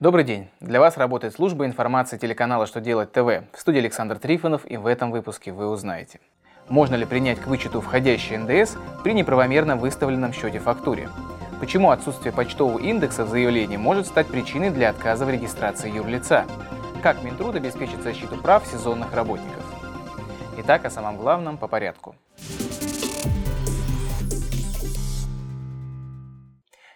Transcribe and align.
Добрый 0.00 0.24
день! 0.24 0.48
Для 0.60 0.80
вас 0.80 0.96
работает 0.96 1.34
служба 1.34 1.66
информации 1.66 2.16
телеканала 2.16 2.66
«Что 2.66 2.80
делать 2.80 3.12
ТВ». 3.12 3.44
В 3.52 3.60
студии 3.60 3.80
Александр 3.80 4.18
Трифонов 4.18 4.62
и 4.64 4.78
в 4.78 4.86
этом 4.86 5.10
выпуске 5.10 5.52
вы 5.52 5.68
узнаете. 5.68 6.20
Можно 6.70 6.94
ли 6.94 7.04
принять 7.04 7.38
к 7.38 7.46
вычету 7.46 7.82
входящий 7.82 8.38
НДС 8.38 8.76
при 9.04 9.12
неправомерно 9.12 9.76
выставленном 9.76 10.32
счете 10.32 10.58
фактуре? 10.58 11.10
Почему 11.60 11.90
отсутствие 11.90 12.32
почтового 12.32 12.78
индекса 12.78 13.26
в 13.26 13.28
заявлении 13.28 13.76
может 13.76 14.06
стать 14.06 14.28
причиной 14.28 14.70
для 14.70 14.88
отказа 14.88 15.26
в 15.26 15.30
регистрации 15.30 15.94
юрлица? 15.94 16.46
Как 17.02 17.22
Минтруд 17.22 17.56
обеспечит 17.56 18.02
защиту 18.02 18.38
прав 18.38 18.66
сезонных 18.66 19.12
работников? 19.12 19.64
Итак, 20.56 20.86
о 20.86 20.90
самом 20.90 21.18
главном 21.18 21.58
по 21.58 21.68
порядку. 21.68 22.14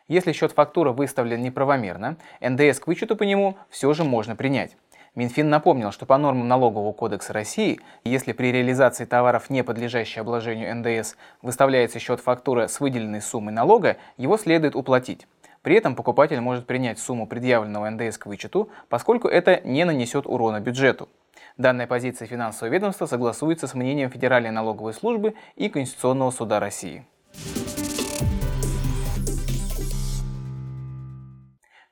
Если 0.06 0.32
счет 0.32 0.52
фактуры 0.52 0.92
выставлен 0.92 1.42
неправомерно, 1.42 2.18
НДС 2.40 2.78
к 2.78 2.86
вычету 2.86 3.16
по 3.16 3.22
нему 3.22 3.56
все 3.70 3.92
же 3.94 4.04
можно 4.04 4.36
принять. 4.36 4.76
Минфин 5.14 5.48
напомнил, 5.48 5.92
что 5.92 6.04
по 6.04 6.18
нормам 6.18 6.46
Налогового 6.46 6.92
кодекса 6.92 7.32
России, 7.32 7.80
если 8.04 8.32
при 8.32 8.52
реализации 8.52 9.06
товаров, 9.06 9.48
не 9.48 9.62
подлежащих 9.64 10.18
обложению 10.18 10.74
НДС, 10.76 11.14
выставляется 11.40 12.00
счет 12.00 12.20
фактуры 12.20 12.68
с 12.68 12.80
выделенной 12.80 13.22
суммой 13.22 13.54
налога, 13.54 13.96
его 14.18 14.36
следует 14.36 14.76
уплатить. 14.76 15.26
При 15.62 15.76
этом 15.76 15.94
покупатель 15.94 16.40
может 16.40 16.66
принять 16.66 16.98
сумму 16.98 17.26
предъявленного 17.26 17.88
НДС 17.88 18.18
к 18.18 18.26
вычету, 18.26 18.68
поскольку 18.90 19.28
это 19.28 19.62
не 19.64 19.84
нанесет 19.84 20.26
урона 20.26 20.60
бюджету. 20.60 21.08
Данная 21.56 21.86
позиция 21.86 22.26
финансового 22.26 22.74
ведомства 22.74 23.06
согласуется 23.06 23.68
с 23.68 23.74
мнением 23.74 24.10
Федеральной 24.10 24.50
налоговой 24.50 24.92
службы 24.92 25.34
и 25.54 25.68
Конституционного 25.70 26.30
суда 26.32 26.60
России. 26.60 27.06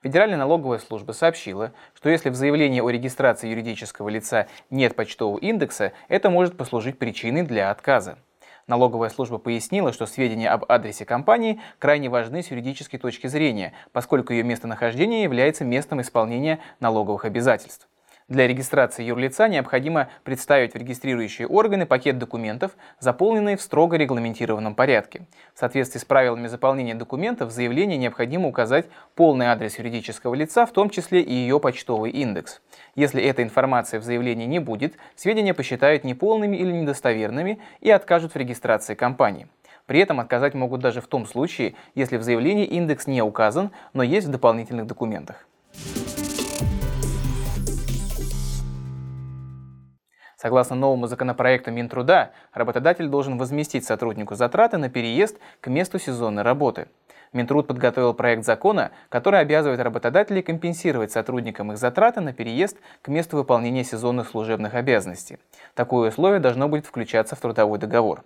Федеральная 0.02 0.36
налоговая 0.36 0.80
служба 0.80 1.12
сообщила, 1.12 1.72
что 1.94 2.10
если 2.10 2.28
в 2.28 2.34
заявлении 2.34 2.80
о 2.80 2.90
регистрации 2.90 3.48
юридического 3.48 4.08
лица 4.08 4.48
нет 4.68 4.96
почтового 4.96 5.38
индекса, 5.38 5.92
это 6.08 6.28
может 6.28 6.56
послужить 6.56 6.98
причиной 6.98 7.42
для 7.42 7.70
отказа. 7.70 8.18
Налоговая 8.66 9.10
служба 9.10 9.38
пояснила, 9.38 9.92
что 9.92 10.06
сведения 10.06 10.50
об 10.50 10.64
адресе 10.68 11.04
компании 11.04 11.60
крайне 11.78 12.08
важны 12.08 12.42
с 12.42 12.50
юридической 12.50 12.98
точки 12.98 13.28
зрения, 13.28 13.74
поскольку 13.92 14.32
ее 14.32 14.42
местонахождение 14.42 15.22
является 15.22 15.64
местом 15.64 16.00
исполнения 16.00 16.58
налоговых 16.80 17.24
обязательств. 17.24 17.88
Для 18.32 18.48
регистрации 18.48 19.04
юрлица 19.04 19.46
необходимо 19.46 20.08
представить 20.24 20.72
в 20.72 20.76
регистрирующие 20.76 21.46
органы 21.46 21.84
пакет 21.84 22.16
документов, 22.16 22.72
заполненный 22.98 23.56
в 23.56 23.60
строго 23.60 23.98
регламентированном 23.98 24.74
порядке. 24.74 25.26
В 25.54 25.58
соответствии 25.58 25.98
с 25.98 26.06
правилами 26.06 26.46
заполнения 26.46 26.94
документов 26.94 27.50
в 27.50 27.52
заявлении 27.52 27.98
необходимо 27.98 28.48
указать 28.48 28.86
полный 29.16 29.48
адрес 29.48 29.78
юридического 29.78 30.34
лица, 30.34 30.64
в 30.64 30.72
том 30.72 30.88
числе 30.88 31.20
и 31.20 31.30
ее 31.30 31.60
почтовый 31.60 32.10
индекс. 32.10 32.62
Если 32.94 33.22
этой 33.22 33.44
информации 33.44 33.98
в 33.98 34.02
заявлении 34.02 34.46
не 34.46 34.60
будет, 34.60 34.94
сведения 35.14 35.52
посчитают 35.52 36.02
неполными 36.02 36.56
или 36.56 36.72
недостоверными 36.72 37.58
и 37.82 37.90
откажут 37.90 38.32
в 38.32 38.36
регистрации 38.36 38.94
компании. 38.94 39.46
При 39.84 40.00
этом 40.00 40.20
отказать 40.20 40.54
могут 40.54 40.80
даже 40.80 41.02
в 41.02 41.06
том 41.06 41.26
случае, 41.26 41.74
если 41.94 42.16
в 42.16 42.22
заявлении 42.22 42.64
индекс 42.64 43.06
не 43.06 43.20
указан, 43.20 43.72
но 43.92 44.02
есть 44.02 44.26
в 44.26 44.30
дополнительных 44.30 44.86
документах. 44.86 45.46
Согласно 50.42 50.74
новому 50.74 51.06
законопроекту 51.06 51.70
Минтруда, 51.70 52.32
работодатель 52.52 53.06
должен 53.06 53.38
возместить 53.38 53.84
сотруднику 53.84 54.34
затраты 54.34 54.76
на 54.76 54.90
переезд 54.90 55.38
к 55.60 55.68
месту 55.68 56.00
сезонной 56.00 56.42
работы. 56.42 56.88
Минтруд 57.32 57.68
подготовил 57.68 58.12
проект 58.12 58.44
закона, 58.44 58.90
который 59.08 59.38
обязывает 59.38 59.78
работодателей 59.78 60.42
компенсировать 60.42 61.12
сотрудникам 61.12 61.70
их 61.70 61.78
затраты 61.78 62.20
на 62.20 62.32
переезд 62.32 62.76
к 63.02 63.08
месту 63.08 63.36
выполнения 63.36 63.84
сезонных 63.84 64.30
служебных 64.30 64.74
обязанностей. 64.74 65.38
Такое 65.74 66.08
условие 66.08 66.40
должно 66.40 66.68
будет 66.68 66.86
включаться 66.86 67.36
в 67.36 67.38
трудовой 67.38 67.78
договор. 67.78 68.24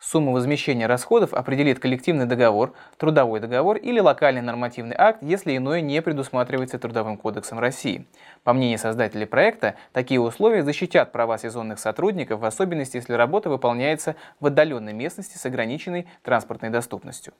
Сумму 0.00 0.32
возмещения 0.32 0.88
расходов 0.88 1.34
определит 1.34 1.78
коллективный 1.78 2.24
договор, 2.24 2.72
трудовой 2.96 3.38
договор 3.38 3.76
или 3.76 4.00
локальный 4.00 4.40
нормативный 4.40 4.96
акт, 4.96 5.18
если 5.22 5.54
иное 5.54 5.82
не 5.82 6.00
предусматривается 6.00 6.78
Трудовым 6.78 7.18
кодексом 7.18 7.58
России. 7.58 8.06
По 8.42 8.54
мнению 8.54 8.78
создателей 8.78 9.26
проекта, 9.26 9.74
такие 9.92 10.18
условия 10.18 10.62
защитят 10.62 11.12
права 11.12 11.36
сезонных 11.36 11.78
сотрудников, 11.78 12.40
в 12.40 12.46
особенности 12.46 12.96
если 12.96 13.12
работа 13.12 13.50
выполняется 13.50 14.16
в 14.40 14.46
отдаленной 14.46 14.94
местности 14.94 15.36
с 15.36 15.44
ограниченной 15.44 16.08
транспортной 16.22 16.70
доступностью. 16.70 17.34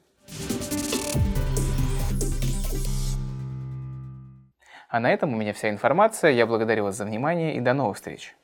А 4.91 5.00
на 5.00 5.10
этом 5.10 5.32
у 5.32 5.37
меня 5.37 5.54
вся 5.54 5.71
информация. 5.71 6.31
Я 6.32 6.47
благодарю 6.47 6.84
вас 6.84 6.97
за 6.97 7.06
внимание 7.06 7.54
и 7.54 7.60
до 7.60 7.72
новых 7.72 7.97
встреч. 7.97 8.37